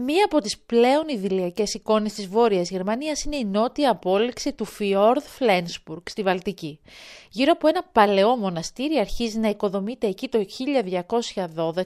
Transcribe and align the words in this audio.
Μία 0.00 0.24
από 0.24 0.40
τις 0.40 0.58
πλέον 0.58 1.08
ιδηλιακές 1.08 1.74
εικόνες 1.74 2.12
της 2.12 2.26
Βόρειας 2.26 2.70
Γερμανίας 2.70 3.24
είναι 3.24 3.36
η 3.36 3.44
νότια 3.44 3.90
απόλυξη 3.90 4.52
του 4.52 4.64
Φιόρδ 4.64 5.22
Φλένσπουργκ 5.22 6.02
στη 6.08 6.22
Βαλτική. 6.22 6.80
Γύρω 7.30 7.52
από 7.52 7.68
ένα 7.68 7.82
παλαιό 7.92 8.36
μοναστήρι 8.36 8.98
αρχίζει 8.98 9.38
να 9.38 9.48
οικοδομείται 9.48 10.06
εκεί 10.06 10.28
το 10.28 10.44
1212 11.54 11.82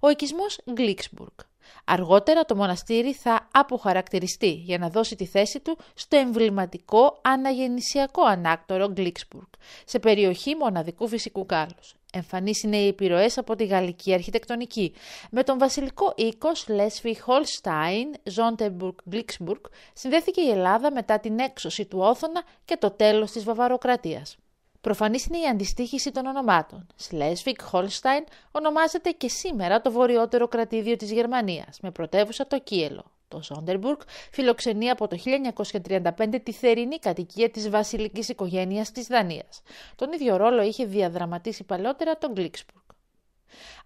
ο 0.00 0.10
οικισμός 0.10 0.58
Γκλίξμπουργκ. 0.72 1.49
Αργότερα 1.84 2.44
το 2.44 2.56
μοναστήρι 2.56 3.12
θα 3.12 3.48
αποχαρακτηριστεί 3.52 4.50
για 4.50 4.78
να 4.78 4.88
δώσει 4.88 5.16
τη 5.16 5.26
θέση 5.26 5.60
του 5.60 5.78
στο 5.94 6.16
εμβληματικό 6.16 7.18
αναγεννησιακό 7.22 8.22
ανάκτορο 8.22 8.88
Γκλίξμπουργκ, 8.88 9.48
σε 9.84 9.98
περιοχή 9.98 10.54
μοναδικού 10.54 11.08
φυσικού 11.08 11.46
κάλους. 11.46 11.94
Εμφανείς 12.12 12.62
είναι 12.62 12.76
οι 12.76 12.86
επιρροές 12.86 13.38
από 13.38 13.56
τη 13.56 13.64
γαλλική 13.64 14.12
αρχιτεκτονική. 14.12 14.92
Με 15.30 15.42
τον 15.42 15.58
βασιλικό 15.58 16.12
οίκο 16.16 16.54
Σλέσβικ 16.54 17.20
Χόλσταϊν, 17.20 18.14
Σόντερμπουργκ 18.24 18.94
Γκλύξμπουργκ 19.08 19.60
συνδέθηκε 19.92 20.40
η 20.40 20.50
Ελλάδα 20.50 20.92
μετά 20.92 21.20
την 21.20 21.38
έξωση 21.38 21.86
του 21.86 21.98
Όθωνα 21.98 22.42
και 22.64 22.76
το 22.76 22.90
τέλος 22.90 23.30
της 23.30 23.44
Βαβαροκρατίας. 23.44 24.36
Προφανής 24.80 25.26
είναι 25.26 25.38
η 25.38 25.46
αντιστοίχηση 25.46 26.10
των 26.10 26.26
ονομάτων. 26.26 26.86
Σλέσβικ 26.96 27.62
Χόλσταϊν 27.62 28.24
ονομάζεται 28.50 29.10
και 29.10 29.28
σήμερα 29.28 29.80
το 29.80 29.92
βορειότερο 29.92 30.48
κρατήδιο 30.48 30.96
της 30.96 31.12
Γερμανίας, 31.12 31.80
με 31.80 31.90
πρωτεύουσα 31.90 32.46
το 32.46 32.58
Κίελο. 32.58 33.04
Το 33.28 33.42
Σόντερμπουργκ 33.42 33.98
φιλοξενεί 34.32 34.90
από 34.90 35.08
το 35.08 35.16
1935 35.16 36.40
τη 36.42 36.52
θερινή 36.52 36.98
κατοικία 36.98 37.50
της 37.50 37.70
βασιλικής 37.70 38.28
οικογένειας 38.28 38.90
της 38.90 39.06
Δανίας. 39.06 39.62
Τον 39.96 40.12
ίδιο 40.12 40.36
ρόλο 40.36 40.62
είχε 40.62 40.84
διαδραματίσει 40.84 41.64
παλαιότερα 41.64 42.18
το 42.18 42.32
Γκλύξμπουργκ. 42.32 42.79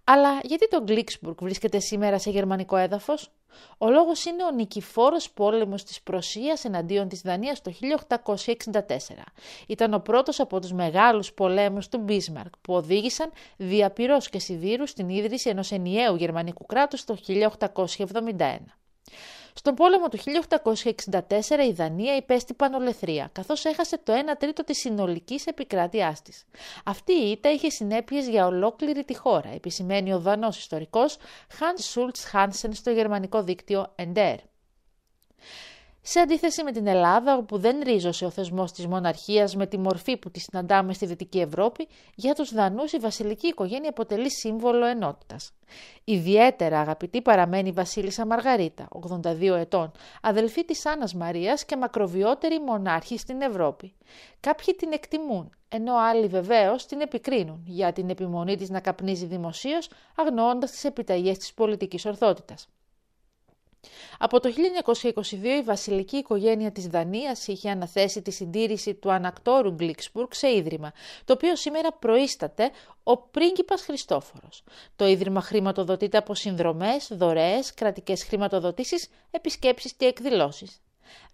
Αλλά 0.04 0.40
γιατί 0.42 0.68
το 0.68 0.80
Γκλίξμπουργκ 0.82 1.36
βρίσκεται 1.40 1.78
σήμερα 1.78 2.18
σε 2.18 2.30
γερμανικό 2.30 2.76
έδαφος; 2.76 3.30
Ο 3.78 3.90
λόγος 3.90 4.24
είναι 4.24 4.44
ο 4.44 4.50
νικηφόρος 4.50 5.30
πόλεμος 5.30 5.84
της 5.84 6.02
Προσίας 6.02 6.64
εναντίον 6.64 7.08
της 7.08 7.20
Δανίας 7.20 7.62
το 7.62 7.70
1864. 7.70 9.24
Ήταν 9.66 9.94
ο 9.94 9.98
πρώτος 9.98 10.40
από 10.40 10.60
τους 10.60 10.72
μεγάλους 10.72 11.32
πολέμους 11.32 11.88
του 11.88 11.98
Μπίσμαρκ 11.98 12.52
που 12.60 12.74
οδήγησαν 12.74 13.32
διαπυρός 13.56 14.28
και 14.28 14.38
σιδήρους 14.38 14.90
στην 14.90 15.08
ίδρυση 15.08 15.48
ενός 15.48 15.70
ενιαίου 15.70 16.16
γερμανικού 16.16 16.66
κράτους 16.66 17.04
το 17.04 17.16
1871. 17.16 18.78
Στον 19.56 19.74
πόλεμο 19.74 20.08
του 20.08 20.18
1864 20.18 21.10
η 21.68 21.72
Δανία 21.72 22.16
υπέστη 22.16 22.54
πανολεθρία, 22.54 23.28
καθώς 23.32 23.64
έχασε 23.64 23.98
το 23.98 24.12
1 24.12 24.16
τρίτο 24.38 24.64
της 24.64 24.78
συνολικής 24.78 25.46
επικράτειάς 25.46 26.22
της. 26.22 26.44
Αυτή 26.84 27.12
η 27.12 27.30
ήττα 27.30 27.50
είχε 27.50 27.70
συνέπειες 27.70 28.28
για 28.28 28.46
ολόκληρη 28.46 29.04
τη 29.04 29.16
χώρα, 29.16 29.48
επισημαίνει 29.48 30.12
ο 30.12 30.18
Δανός 30.18 30.58
ιστορικός 30.58 31.16
Hans 31.58 31.94
Schultz 31.94 32.32
Hansen 32.32 32.70
στο 32.72 32.90
γερμανικό 32.90 33.42
δίκτυο 33.42 33.94
Ender. 33.96 34.36
Σε 36.06 36.20
αντίθεση 36.20 36.62
με 36.62 36.72
την 36.72 36.86
Ελλάδα, 36.86 37.36
όπου 37.36 37.58
δεν 37.58 37.80
ρίζωσε 37.82 38.24
ο 38.24 38.30
θεσμός 38.30 38.72
της 38.72 38.86
μοναρχίας 38.86 39.56
με 39.56 39.66
τη 39.66 39.78
μορφή 39.78 40.16
που 40.16 40.30
τη 40.30 40.40
συναντάμε 40.40 40.92
στη 40.92 41.06
Δυτική 41.06 41.40
Ευρώπη, 41.40 41.88
για 42.14 42.34
τους 42.34 42.54
Δανούς 42.54 42.92
η 42.92 42.98
βασιλική 42.98 43.46
οικογένεια 43.46 43.88
αποτελεί 43.88 44.30
σύμβολο 44.30 44.86
ενότητας. 44.86 45.52
Ιδιαίτερα 46.04 46.80
αγαπητή 46.80 47.22
παραμένει 47.22 47.68
η 47.68 47.72
βασίλισσα 47.72 48.26
Μαργαρίτα, 48.26 48.88
82 48.90 49.56
ετών, 49.56 49.92
αδελφή 50.22 50.64
της 50.64 50.86
Άννας 50.86 51.14
Μαρίας 51.14 51.64
και 51.64 51.76
μακροβιότερη 51.76 52.60
μονάρχη 52.60 53.18
στην 53.18 53.40
Ευρώπη. 53.40 53.94
Κάποιοι 54.40 54.74
την 54.74 54.92
εκτιμούν, 54.92 55.50
ενώ 55.68 55.96
άλλοι 55.96 56.26
βεβαίως 56.26 56.86
την 56.86 57.00
επικρίνουν 57.00 57.62
για 57.66 57.92
την 57.92 58.10
επιμονή 58.10 58.56
της 58.56 58.70
να 58.70 58.80
καπνίζει 58.80 59.26
δημοσίως, 59.26 59.88
αγνοώντας 60.16 60.70
τις 60.70 60.84
επιταγές 60.84 61.38
της 61.38 61.54
πολιτικής 61.54 62.06
ορθότητας. 62.06 62.68
Από 64.18 64.40
το 64.40 64.52
1922 64.84 65.44
η 65.44 65.62
βασιλική 65.62 66.16
οικογένεια 66.16 66.72
της 66.72 66.86
Δανίας 66.86 67.46
είχε 67.46 67.70
αναθέσει 67.70 68.22
τη 68.22 68.30
συντήρηση 68.30 68.94
του 68.94 69.12
ανακτόρου 69.12 69.70
Γκλίξμπουργκ 69.70 70.28
σε 70.32 70.48
ίδρυμα, 70.48 70.92
το 71.24 71.32
οποίο 71.32 71.56
σήμερα 71.56 71.92
προείσταται 71.92 72.70
ο 73.02 73.16
πρίγκιπας 73.16 73.82
Χριστόφορος. 73.82 74.62
Το 74.96 75.06
ίδρυμα 75.06 75.40
χρηματοδοτείται 75.40 76.18
από 76.18 76.34
συνδρομές, 76.34 77.08
δωρεές, 77.10 77.74
κρατικές 77.74 78.24
χρηματοδοτήσεις, 78.24 79.08
επισκέψεις 79.30 79.92
και 79.92 80.04
εκδηλώσεις. 80.06 80.83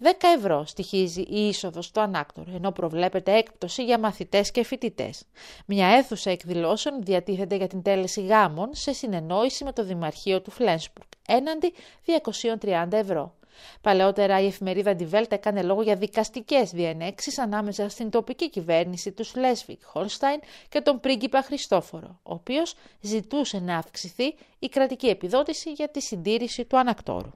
10 0.03 0.11
ευρώ 0.37 0.65
στοιχίζει 0.65 1.21
η 1.21 1.47
είσοδος 1.49 1.87
στο 1.87 2.01
ανάκτορο, 2.01 2.51
ενώ 2.55 2.71
προβλέπεται 2.73 3.37
έκπτωση 3.37 3.85
για 3.85 3.99
μαθητές 3.99 4.51
και 4.51 4.65
φοιτητές. 4.65 5.23
Μια 5.67 5.87
αίθουσα 5.87 6.31
εκδηλώσεων 6.31 7.03
διατίθεται 7.03 7.57
για 7.57 7.67
την 7.67 7.83
τέλεση 7.83 8.21
γάμων 8.21 8.69
σε 8.75 8.93
συνεννόηση 8.93 9.65
με 9.65 9.73
το 9.73 9.85
Δημαρχείο 9.85 10.41
του 10.41 10.51
Φλένσπουργκ, 10.51 11.09
έναντι 11.27 11.73
230 12.05 12.93
ευρώ. 12.93 13.35
Παλαιότερα 13.81 14.41
η 14.41 14.47
εφημερίδα 14.47 14.97
Die 14.99 15.11
Welt 15.11 15.31
έκανε 15.33 15.63
λόγο 15.63 15.83
για 15.83 15.97
δικαστικές 15.97 16.71
διενέξεις 16.71 17.39
ανάμεσα 17.39 17.89
στην 17.89 18.11
τοπική 18.11 18.51
κυβέρνηση 18.51 19.13
του 19.13 19.25
Σλέσβικ 19.25 19.85
Χολστάιν 19.85 20.41
και 20.69 20.81
τον 20.81 21.01
πρίγκιπα 21.01 21.43
Χριστόφορο, 21.43 22.21
ο 22.23 22.35
οποίος 22.35 22.75
ζητούσε 23.01 23.59
να 23.59 23.77
αυξηθεί 23.77 24.35
η 24.59 24.69
κρατική 24.69 25.07
επιδότηση 25.07 25.73
για 25.73 25.89
τη 25.89 26.01
συντήρηση 26.01 26.65
του 26.65 26.79
ανακτόρου. 26.79 27.31